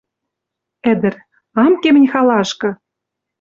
[0.91, 1.15] Ӹдӹр:
[1.63, 2.69] «Ам ке мӹнь халашкы.